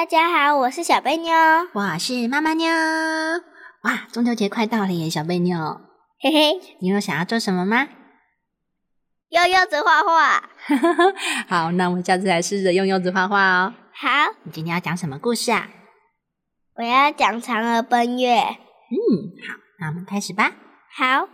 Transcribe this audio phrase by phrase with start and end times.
[0.00, 1.30] 大家好，我是小贝妞，
[1.74, 2.72] 我是妈妈妞。
[3.82, 5.78] 哇，中秋节快到了耶，小贝妞，
[6.18, 7.86] 嘿嘿，你有想要做什么吗？
[9.28, 10.48] 用柚子画画。
[11.46, 13.74] 好，那我们下次来试着用柚子画画哦。
[13.92, 14.08] 好，
[14.44, 15.68] 你今天要讲什么故事啊？
[16.76, 18.38] 我要讲嫦娥奔月。
[18.38, 18.96] 嗯，
[19.46, 20.50] 好，那我们开始吧。
[20.96, 21.28] 好，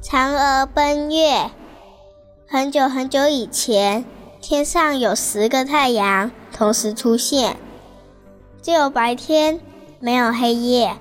[0.00, 1.50] 嫦娥奔月。
[2.52, 4.04] 很久很久以前，
[4.38, 7.56] 天上有十个太阳同时出现，
[8.60, 9.58] 只有白天，
[10.00, 10.98] 没有黑夜。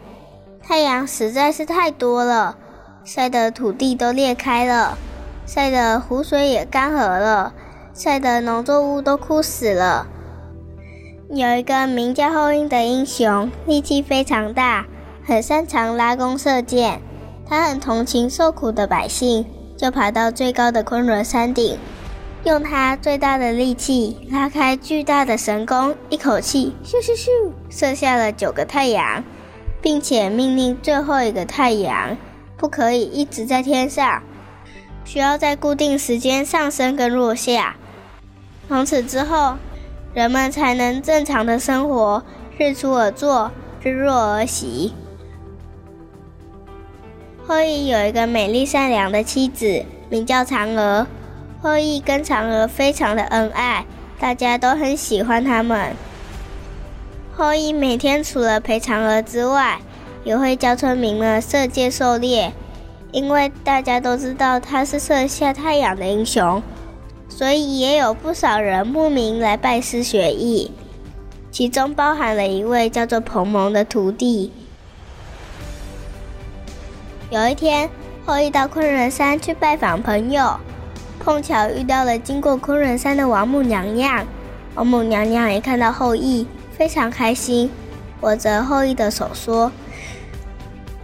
[0.63, 2.55] 太阳实在是太多了，
[3.03, 4.97] 晒得土地都裂开了，
[5.45, 7.53] 晒得湖水也干涸了，
[7.93, 10.07] 晒得农作物都枯死了。
[11.29, 14.85] 有一个名叫后羿的英雄，力气非常大，
[15.25, 17.01] 很擅长拉弓射箭，
[17.45, 19.45] 他很同情受苦的百姓。
[19.81, 21.75] 就爬到最高的昆仑山顶，
[22.43, 29.23] 用他最大的力气拉开巨大的神弓，一口气咻咻咻射下了九个太阳，
[29.81, 32.15] 并且命令最后一个太阳
[32.57, 34.21] 不可以一直在天上，
[35.03, 37.75] 需要在固定时间上升跟落下。
[38.67, 39.55] 从此之后，
[40.13, 42.23] 人们才能正常的生活，
[42.55, 44.93] 日出而作，日落而息。
[47.47, 51.05] 后羿有一个美丽善良的妻子，名叫嫦娥。
[51.61, 53.85] 后羿跟嫦娥非常的恩爱，
[54.19, 55.93] 大家都很喜欢他们。
[57.33, 59.79] 后羿每天除了陪嫦娥之外，
[60.23, 62.53] 也会教村民们射箭狩猎。
[63.11, 66.63] 因为大家都知道他是射下太阳的英雄，
[67.27, 70.71] 所以也有不少人慕名来拜师学艺，
[71.51, 74.53] 其中包含了一位叫做彭蒙的徒弟。
[77.31, 77.89] 有一天，
[78.25, 80.53] 后羿到昆仑山去拜访朋友，
[81.17, 84.27] 碰巧遇到了经过昆仑山的王母娘娘。
[84.75, 86.45] 王母娘娘一看到后羿，
[86.77, 87.71] 非常开心，
[88.19, 89.71] 握着后羿的手说：“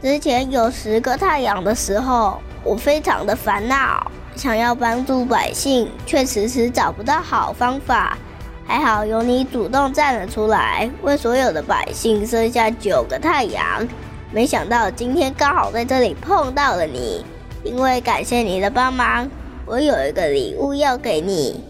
[0.04, 8.18] 之前有十个太阳的时候，我非常的烦恼，想要帮助百姓，却迟迟找不到好方法。
[8.66, 13.88] 还好有你主动站了出来，为所有的百姓生下九个太阳。”
[14.30, 17.26] 没想到今天刚好在这里碰到了你，
[17.64, 19.30] 因为感谢你的帮忙，
[19.66, 21.64] 我有一个礼物要给你。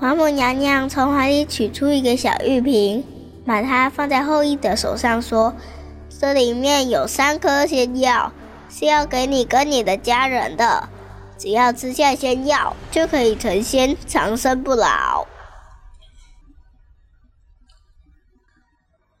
[0.00, 3.04] 王母娘娘从怀里取出一个小玉瓶，
[3.44, 5.54] 把它放在后羿的手上，说
[6.08, 8.32] ：“这里面有三颗仙药，
[8.70, 10.88] 是要给你跟你的家人的。
[11.36, 15.26] 只要吃下仙药，就可以成仙，长生不老。”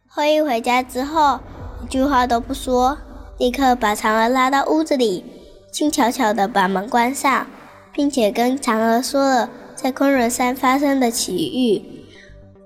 [0.08, 1.38] 后羿回家之后。
[1.82, 2.96] 一句话都不说，
[3.38, 5.24] 立刻把嫦娥拉到屋子里，
[5.70, 7.46] 轻巧巧地把门关上，
[7.92, 11.82] 并且跟嫦娥说了在昆仑山发生的奇遇，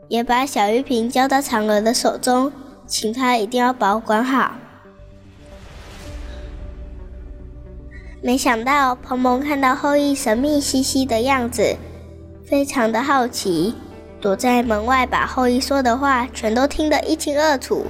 [0.08, 2.52] 也把小玉瓶交到嫦娥的手中，
[2.86, 4.52] 请她一定要保管好。
[8.22, 11.76] 没想到彭蒙看到后羿神秘兮兮的样子，
[12.44, 13.74] 非常的好奇，
[14.20, 17.86] 躲在门外把后羿说的话全都听得一清二楚。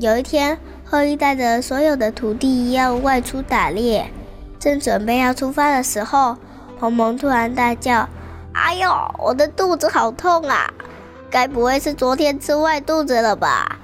[0.00, 4.10] 有一天，后羿带着所有的徒弟要外出打猎，
[4.58, 6.38] 正准备要出发的时候，
[6.78, 8.08] 彭蒙突然大叫
[8.54, 10.72] ：“哎呦，我的肚子好痛啊！
[11.28, 13.78] 该不会是昨天吃坏肚子了吧？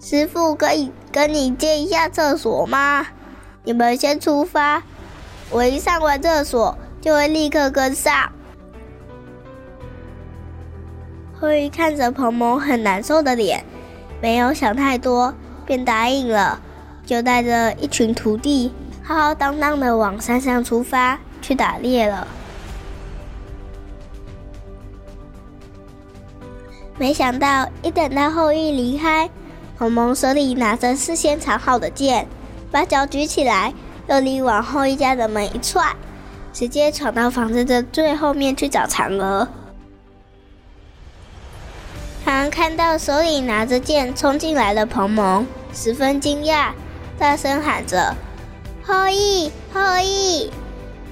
[0.00, 3.06] 师傅可以跟你借一下厕所吗？
[3.64, 4.82] 你们先出发，
[5.50, 8.32] 我一上完厕所就会立刻跟上。”
[11.38, 13.62] 后羿看着彭蒙很难受的脸。
[14.20, 15.34] 没有想太多，
[15.66, 16.60] 便答应了，
[17.04, 18.72] 就带着一群徒弟
[19.02, 22.26] 浩浩荡荡的往山上出发去打猎了。
[26.96, 29.28] 没想到，一等到后羿离开，
[29.76, 32.26] 鸿蒙手里拿着事先藏好的剑，
[32.70, 33.74] 把脚举起来，
[34.08, 35.94] 用力往后羿家的门一踹，
[36.52, 39.48] 直接闯到房子的最后面去找嫦娥。
[42.54, 46.70] 看到手里拿着剑冲进来的彭蒙，十分惊讶，
[47.18, 48.14] 大声喊着
[48.86, 50.52] ：“后羿，后羿！”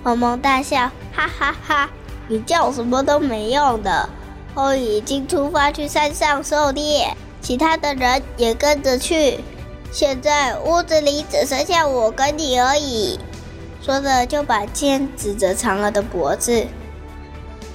[0.05, 1.91] 鹏鹏大笑，哈哈哈！
[2.29, 4.09] 你叫什么都没用的。
[4.55, 9.41] 后羿已经出发去山上狩猎，其他的人也跟着去。
[9.91, 13.19] 现在屋子里只剩下我跟你而已。
[13.85, 16.69] 说着，就把剑指着嫦娥的脖子。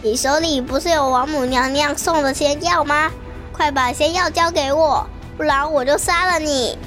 [0.02, 3.12] 你手里不是有王母娘娘送的仙药吗？
[3.58, 5.06] 快把仙药交给我，
[5.36, 6.78] 不然我就杀了你！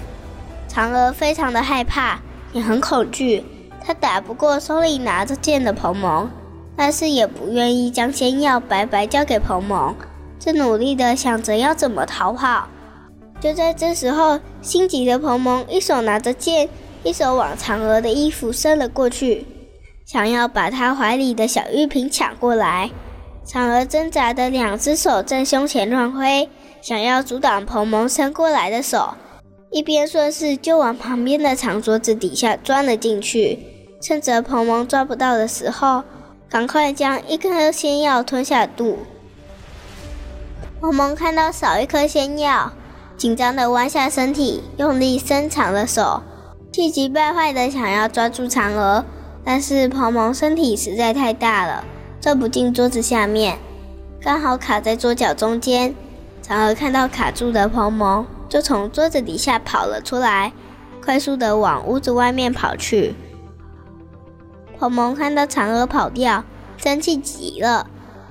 [0.73, 2.21] 嫦娥非常的害怕，
[2.53, 3.45] 也很恐惧。
[3.85, 6.31] 她打不过手里拿着剑的彭蒙，
[6.77, 9.97] 但是也不愿意将仙药白白交给彭蒙，
[10.39, 12.69] 正努力的想着要怎么逃跑。
[13.41, 16.69] 就在这时候，心急的彭蒙一手拿着剑。
[17.03, 19.47] 一手往嫦娥的衣服伸了过去，
[20.05, 22.91] 想要把她怀里的小玉瓶抢过来。
[23.47, 26.47] 嫦娥挣扎的两只手在胸前乱挥，
[26.81, 29.15] 想要阻挡蓬蒙伸过来的手，
[29.71, 33.59] 一边顺势就往旁边的长桌子底下钻了进去。
[34.01, 36.05] 趁着蓬蒙抓不到的时候，
[36.49, 39.01] 赶快将一颗仙药吞下肚。
[40.81, 42.73] 蓬蒙看到少一颗仙药，
[43.19, 46.23] 紧张的弯下身体，用力伸长了手。
[46.73, 49.05] 气急败坏的想要抓住嫦娥，
[49.45, 51.85] 但是蓬蒙身体实在太大了，
[52.21, 53.59] 钻不进桌子下面，
[54.23, 55.95] 刚好卡在桌角中间。
[56.51, 60.53] 嫦娥看到卡住的蓬蒙，就从桌子底下跑了出来，
[61.01, 63.15] 快速的往屋子外面跑去。
[64.77, 66.43] 蓬蒙看到嫦娥跑掉，
[66.77, 67.87] 生气极了，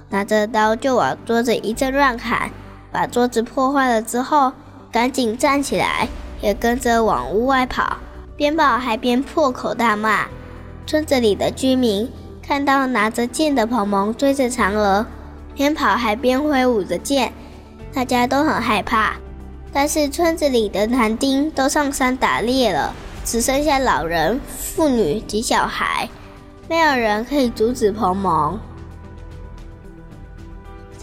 [0.09, 2.51] 拿着刀就往桌子一阵乱砍，
[2.91, 4.51] 把桌子破坏了之后，
[4.91, 6.09] 赶紧站起来，
[6.41, 7.99] 也跟着往屋外跑。
[8.35, 10.27] 边跑还边破口大骂，
[10.85, 12.11] 村子里的居民
[12.45, 15.05] 看到拿着剑的彭蒙追着嫦娥，
[15.55, 17.31] 边跑还边挥舞着剑，
[17.93, 19.13] 大家都很害怕。
[19.71, 22.93] 但是村子里的男丁都上山打猎了，
[23.23, 26.09] 只剩下老人、妇女及小孩，
[26.67, 28.59] 没有人可以阻止彭蒙。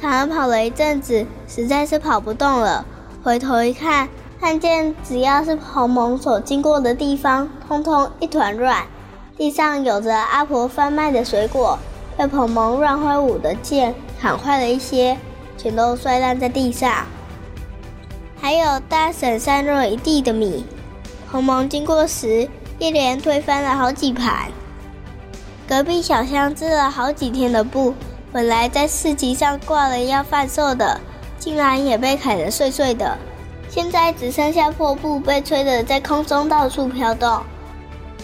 [0.01, 2.85] 嫦娥跑了一阵子，实在是跑不动了，
[3.23, 4.09] 回头一看。
[4.39, 8.85] 看见只要是彭蒙所经过的地方，通通一团乱。
[9.37, 11.79] 地上有着阿婆贩卖的水果，
[12.17, 15.17] 被彭蒙乱挥舞的剑砍坏了一些，
[15.57, 17.07] 全都摔烂在地上。
[18.41, 20.65] 还有大婶散落一地的米，
[21.31, 22.49] 鸿蒙经过时
[22.79, 24.49] 一连推翻了好几盘。
[25.69, 27.93] 隔壁小香织了好几天的布，
[28.31, 31.01] 本来在市集上挂了要贩售的，
[31.39, 33.17] 竟然也被砍得碎碎的。
[33.69, 37.43] 现在只剩下破布被吹得在空中到处飘动，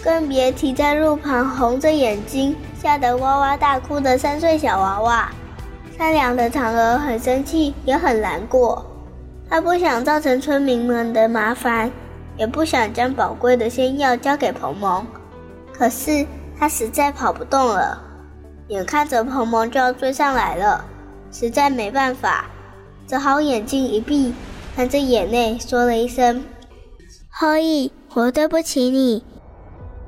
[0.01, 5.29] 更别提在路旁红着眼睛、吓得哇哇大哭的三岁小娃娃。
[5.97, 8.85] 善良的嫦娥很生气，也很难过。
[9.49, 11.91] 她不想造成村民们的麻烦，
[12.37, 15.05] 也不想将宝贵的仙药交给彭蒙。
[15.71, 16.25] 可是
[16.57, 18.01] 她实在跑不动了，
[18.69, 20.83] 眼看着彭蒙就要追上来了，
[21.31, 22.45] 实在没办法，
[23.07, 24.33] 只好眼睛一闭。
[24.75, 26.43] 含着眼泪说了一声
[27.29, 29.23] ：“后羿，我对不起你。”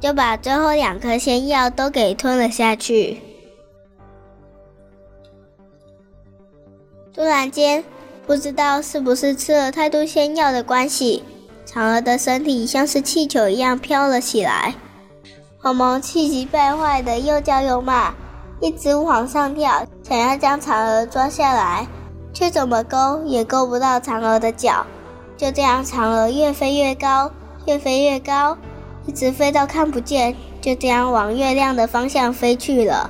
[0.02, 3.20] 就把最后两颗仙药都给吞了下去。
[7.16, 7.82] 突然间，
[8.28, 11.24] 不知道是不是吃了太多仙药的关系，
[11.66, 14.76] 嫦娥的身体像是气球一样飘了起来。
[15.58, 18.14] 黄毛气急败坏的又叫又骂，
[18.60, 21.88] 一直往上跳，想要将嫦娥抓下来。
[22.34, 24.86] 却怎么勾也勾不到嫦娥的脚，
[25.38, 27.32] 就这样，嫦娥越飞越高，
[27.66, 28.58] 越飞越高，
[29.06, 33.10] 一直飞到看不见，就这样往月亮的方向飞去了。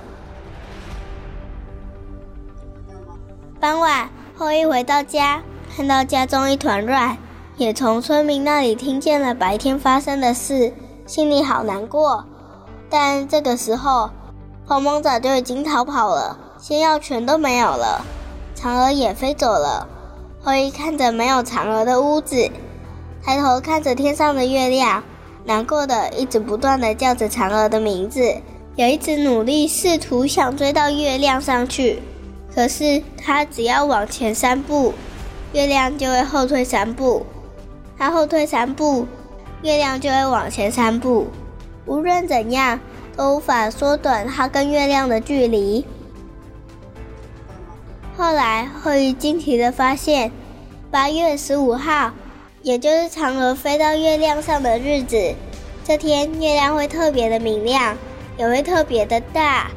[3.66, 4.08] 傍晚，
[4.38, 5.42] 后羿回到家，
[5.76, 7.18] 看到家中一团乱，
[7.58, 10.72] 也从村民那里听见了白天发生的事，
[11.08, 12.24] 心里好难过。
[12.92, 14.12] 但这个时候，
[14.68, 18.06] 黄蒙早就已经逃跑了，仙药全都没有了。
[18.56, 19.88] 嫦娥也飞走了。
[20.44, 22.52] 后羿看着没有嫦娥的屋子，
[23.24, 25.04] 抬头看着天上的月亮，
[25.44, 28.36] 难过的一直不断的叫着嫦娥的名字，
[28.76, 32.04] 也一直努力试图想追到月亮上去。
[32.56, 34.94] 可是他只要往前三步，
[35.52, 37.26] 月亮就会后退三步；
[37.98, 39.06] 他后退三步，
[39.62, 41.28] 月亮就会往前三步。
[41.86, 42.80] 无论怎样，
[43.18, 45.86] 都无法缩短他跟月亮的距离。
[48.18, 50.32] 后来，后羿惊奇的发现，
[50.90, 52.14] 八月十五号，
[52.62, 55.36] 也就是嫦娥飞到月亮上的日子，
[55.84, 57.98] 这天月亮会特别的明亮，
[58.38, 59.70] 也会特别的大，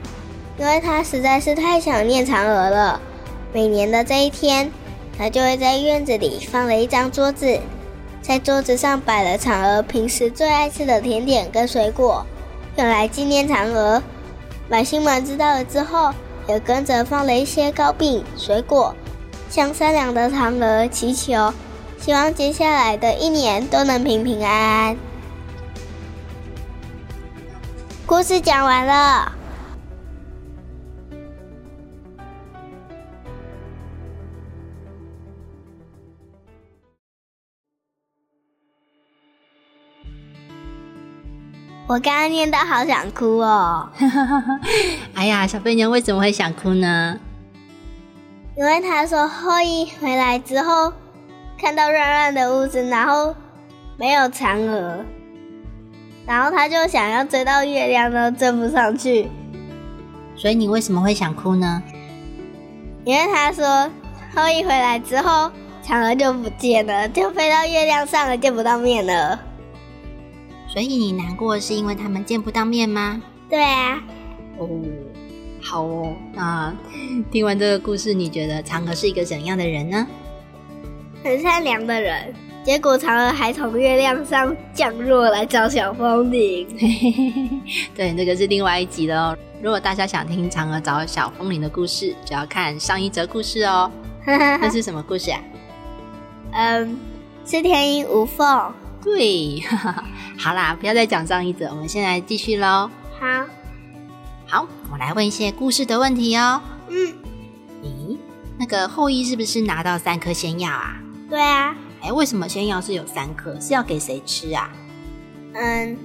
[0.58, 3.00] 因为他实在是太想念嫦娥了。
[3.52, 4.70] 每年的这一天，
[5.16, 7.58] 他就会在院子里放了一张桌子，
[8.20, 12.26] 在桌子上摆了嫦娥平时最爱吃的甜点跟水果，
[12.76, 14.02] 用来纪念嫦娥。
[14.68, 16.12] 百姓们知道了之后，
[16.48, 18.94] 也跟着放了一些糕饼、水果，
[19.48, 21.54] 向善良的嫦娥祈求，
[22.00, 24.96] 希望接下来的一年都能平平安安。
[28.04, 29.37] 故事讲完了。
[41.88, 43.88] 我刚刚念到好想哭哦。
[45.14, 47.18] 哎呀，小飞牛为什么会想哭呢？
[48.54, 50.92] 因为他说后羿回来之后，
[51.58, 53.34] 看到乱乱的屋子，然后
[53.96, 55.02] 没有嫦娥，
[56.26, 59.30] 然后他就想要追到月亮，都追不上去。
[60.36, 61.82] 所以你为什么会想哭呢？
[63.06, 63.90] 因为他说
[64.36, 65.50] 后羿回来之后，
[65.82, 69.40] 嫦娥就不见了，就飞到月亮上了，见不到面了。
[70.68, 73.20] 所以你难过是因为他们见不到面吗？
[73.48, 74.02] 对啊。
[74.58, 74.68] 哦，
[75.60, 76.14] 好哦。
[76.34, 76.74] 那
[77.32, 80.06] 听完这个故事，你觉得嫦娥是一个怎样的人呢？
[81.24, 82.34] 很善良的人。
[82.64, 86.68] 结果嫦娥还从月亮上降落来找小风铃。
[87.96, 89.38] 对，那个是另外一集了哦。
[89.62, 93.90] 如果大家想听嫦娥找小风铃的故事，就要看上一则故事哦。
[94.26, 95.40] 那是什么故事啊？
[96.52, 96.98] 嗯，
[97.46, 98.70] 是天衣无缝。
[99.02, 99.60] 对，
[100.38, 102.90] 好啦，不要再讲上一则，我们现在继续喽。
[103.20, 103.46] 好，
[104.46, 106.60] 好，我来问一些故事的问题哦。
[106.88, 107.14] 嗯，
[107.82, 108.16] 咦，
[108.58, 111.00] 那个后羿是不是拿到三颗仙药啊？
[111.30, 111.76] 对啊。
[112.00, 113.58] 哎，为什么仙药是有三颗？
[113.60, 114.70] 是要给谁吃啊？
[115.54, 115.96] 嗯，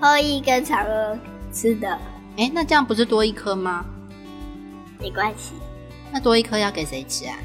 [0.00, 1.18] 后羿跟嫦娥
[1.52, 1.98] 吃的。
[2.36, 3.84] 哎，那这样不是多一颗吗？
[5.00, 5.52] 没关系。
[6.12, 7.36] 那多一颗要给谁吃啊？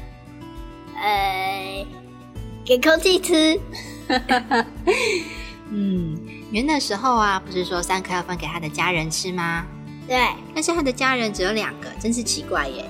[0.96, 1.86] 呃，
[2.64, 3.58] 给空气吃。
[5.72, 6.18] 嗯，
[6.50, 9.64] 因为那时候啊，不是说三颗要分给他的家人吃吗？
[10.08, 10.18] 对。
[10.54, 12.84] 但是他的家人只有两个，真是奇怪耶。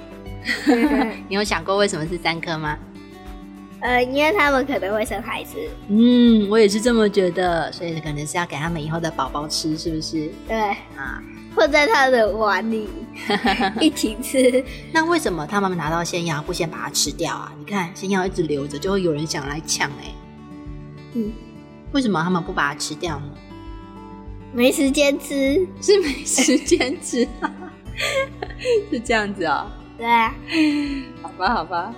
[1.29, 2.79] 你有想过为什么是三颗吗？
[3.81, 5.57] 呃，因为他们可能会生孩子。
[5.89, 10.31] 嗯，我也是这么觉得，所以可能是要给他们以后的宝宝吃，是不是？
[10.49, 10.57] 对。
[10.97, 11.23] 啊，
[11.55, 12.89] 放在他的碗里
[13.81, 14.65] 一起吃。
[14.93, 17.53] 那为什么他们拿到仙药不先把它吃掉啊？
[17.59, 20.15] 你看仙药一直留着，就会有人想来抢哎。
[21.15, 21.33] 嗯，
[21.93, 23.31] 为什么他们不把它吃掉呢？
[24.53, 27.27] 没时间吃，是没时间吃，
[28.91, 29.67] 是这样子哦。
[29.97, 30.07] 对，
[31.23, 31.95] 好吧，好吧。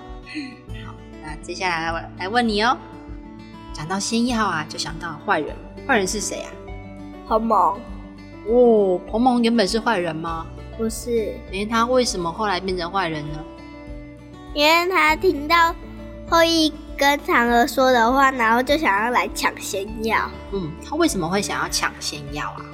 [0.85, 2.77] 好，那接下来来来问你哦。
[3.73, 6.51] 讲到仙药啊，就想到坏人，坏人是谁啊？
[7.27, 7.79] 彭蒙。
[8.49, 10.47] 哦，彭蒙原本是坏人吗？
[10.77, 11.35] 不是。
[11.53, 13.39] 哎，他为什么后来变成坏人呢？
[14.53, 15.75] 因为他听到
[16.29, 16.73] 后羿。
[16.97, 20.31] 跟嫦娥说的话，然后就想要来抢仙药。
[20.53, 22.65] 嗯，他为什么会想要抢仙药啊？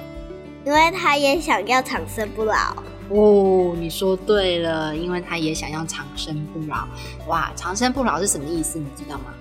[0.65, 2.75] 因为他也想要长生不老。
[3.09, 6.87] 哦，你说对了，因为他也想要长生不老。
[7.27, 8.77] 哇，长生不老是什么意思？
[8.77, 9.33] 你知道吗？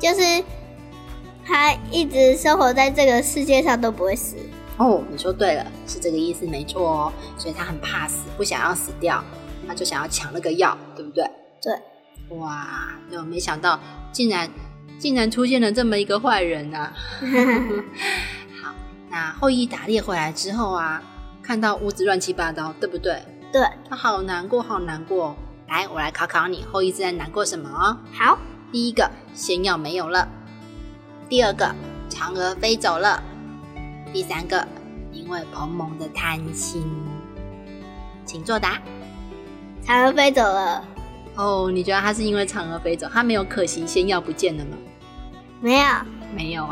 [0.00, 0.42] 就是
[1.44, 4.36] 他一直生活在这个世界上都不会死。
[4.78, 7.12] 哦，你说对了，是这个意思，没错哦。
[7.38, 9.22] 所以他很怕死，不想要死掉，
[9.68, 11.24] 他就想要抢那个药，对不对？
[11.60, 11.78] 对。
[12.38, 13.78] 哇，就没想到。
[14.12, 14.50] 竟然，
[14.98, 16.92] 竟然出现了这么一个坏人呐！
[18.62, 18.74] 好，
[19.10, 21.02] 那后羿打猎回来之后啊，
[21.42, 23.22] 看到屋子乱七八糟，对不对？
[23.52, 25.36] 对，他好难过，好难过。
[25.68, 27.96] 来，我来考考你，后羿是在难过什么哦？
[28.12, 28.38] 好，
[28.70, 30.28] 第一个，仙药没有了；
[31.28, 31.74] 第二个，
[32.10, 33.22] 嫦娥飞走了；
[34.12, 34.66] 第三个，
[35.10, 36.84] 因为彭蒙的贪心。
[38.26, 38.78] 请作答。
[39.84, 40.84] 嫦娥飞走了。
[41.34, 44.76] 哦，你觉得他是因为嫦娥飞走，他没有可惜仙药不见了吗？
[45.60, 45.86] 没有，
[46.36, 46.68] 没有。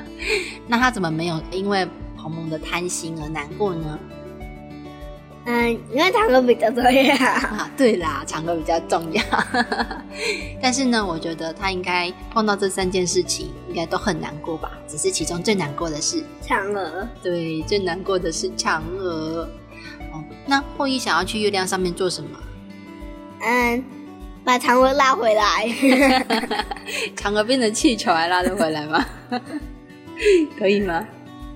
[0.66, 1.86] 那他怎么没有因为
[2.16, 3.98] 彭蒙的贪心而难过呢？
[5.48, 7.14] 嗯，因为嫦娥比较重要。
[7.14, 9.22] 啊，对啦，嫦娥比较重要。
[10.60, 14.72] 但是呢，我觉得他应该碰到这三件事情，应该都很难过吧？
[14.88, 17.08] 只是其中最难过的是嫦娥。
[17.22, 19.48] 对，最难过的是嫦娥。
[20.12, 22.30] 哦，那后羿想要去月亮上面做什么？
[23.42, 23.84] 嗯，
[24.44, 25.66] 把嫦娥拉回来。
[27.16, 29.04] 嫦娥变成气球还拉得回来吗？
[30.58, 31.06] 可以吗？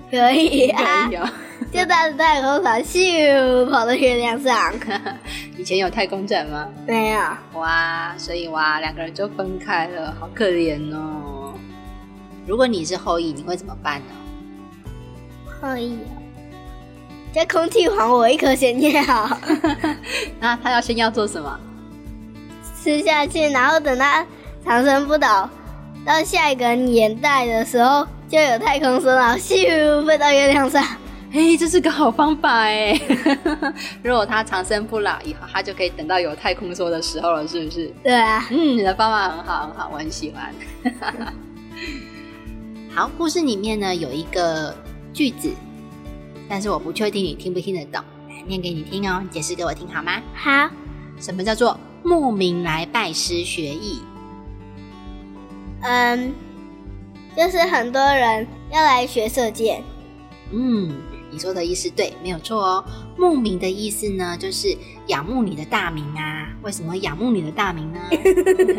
[0.09, 1.09] 可以 啊，
[1.71, 4.73] 就带着太空船咻跑到月亮上。
[5.57, 6.67] 以前有太空站吗？
[6.85, 7.21] 没有。
[7.53, 11.53] 哇，所以哇，两个人就分开了，好可怜哦。
[12.45, 14.13] 如果你是后羿，你会怎么办呢？
[15.61, 15.97] 后羿。
[17.33, 19.39] 这空气还我一颗仙药。
[20.41, 21.57] 那他要先要做什么？
[22.83, 24.25] 吃下去，然后等它
[24.65, 25.47] 长生不老
[26.05, 30.83] 到下一个年代的时候，就有太空梭，然后咻飞到月亮上。
[31.31, 32.99] 嘿，这是个好方法哎！
[34.03, 37.93] 如果他长生不老，以后他就可以等到有太空梭的时候了，是不是？
[38.03, 40.53] 对啊，嗯，你的方法很好，很好，我很喜欢。
[42.93, 44.75] 好，故事里面呢有一个
[45.13, 45.49] 句子，
[46.49, 50.19] 但是我不确定你听不听得懂，来念给你听哦，解释给我听好吗？
[50.35, 50.69] 好。
[51.17, 54.01] 什么叫做慕名来拜师学艺？
[55.81, 56.33] 嗯，
[57.35, 59.83] 就是很多人要来学射箭。
[60.51, 60.91] 嗯。
[61.33, 62.83] 你说的意思对，没有错哦。
[63.17, 64.77] 慕名的意思呢，就是
[65.07, 66.49] 仰慕你的大名啊。
[66.61, 68.01] 为什么仰慕你的大名呢？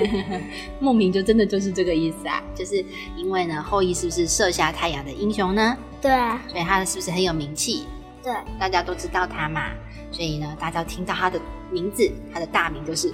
[0.79, 2.85] 慕名就真的就是这个意思啊，就是
[3.17, 5.75] 因为呢，后羿是不是射下太阳的英雄呢？
[6.03, 6.11] 对，
[6.47, 7.87] 所以他是不是很有名气？
[8.23, 9.71] 对，大家都知道他嘛，
[10.13, 11.41] 所以呢，大家听到他的
[11.71, 13.13] 名字，他的大名就是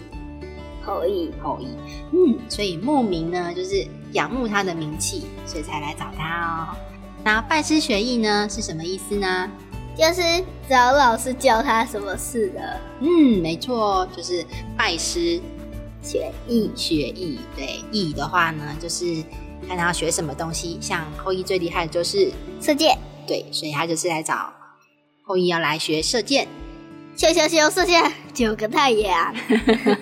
[0.83, 1.33] 后羿。
[1.43, 1.69] 后羿，
[2.13, 6.77] 嗯，所以慕名呢，就是仰慕他的名气，所以才来找他哦。
[7.25, 9.51] 那拜师学艺呢是什么意思呢？
[9.97, 10.23] 就是
[10.69, 12.81] 找老师教他什么事的。
[13.01, 14.45] 嗯，没错，就是
[14.77, 15.41] 拜师
[16.03, 16.71] 学艺。
[16.77, 19.23] 学艺，对，艺的话呢，就是
[19.67, 20.79] 看他要学什么东西。
[20.81, 24.53] 像后羿最厉害的就是射箭，对，所以他就是来找
[25.25, 26.47] 后羿要来学射箭。
[27.19, 29.35] 咻咻咻，射下九个太阳。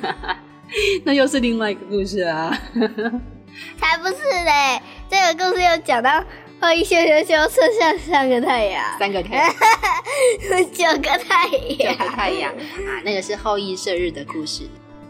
[1.03, 2.55] 那又是另外一个故事啊。
[3.81, 6.23] 才不是嘞，这个故事又讲到。
[6.61, 9.49] 后羿咻咻咻射下三个太阳，三个太阳，
[10.75, 13.01] 九个太阳，九个太阳啊！
[13.03, 14.65] 那个是后羿射日的故事，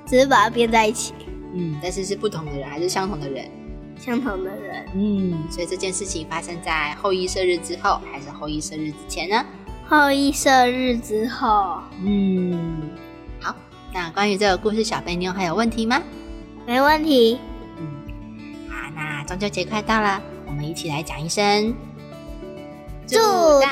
[0.06, 1.12] 只是把它编在一起。
[1.54, 3.50] 嗯，但是是不同的人还是相同的人？
[3.98, 4.86] 相同的人。
[4.94, 9.44] 嗯，所以这件事情发生在后羿射日之后，还是后羿射日之前呢？
[9.88, 11.80] 后羿射日之后。
[12.04, 12.90] 嗯，
[13.40, 13.54] 好，
[13.92, 16.02] 那关于这个故事，小贝妞还有问题吗？
[16.66, 17.38] 没问题。
[17.78, 17.86] 嗯，
[18.68, 20.20] 好，那中秋节快到了。
[20.46, 21.74] 我们一起来讲一声，
[23.06, 23.18] 祝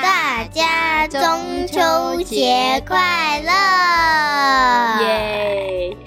[0.01, 5.03] 大家中秋节快乐！
[5.03, 5.97] 耶！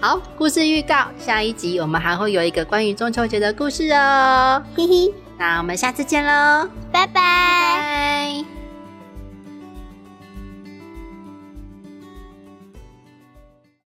[0.00, 4.62] 好，故事预告，下一集我们还会有一个关于中秋节的故事哦。
[4.76, 8.53] 嘿嘿，那我们下次见喽，拜拜。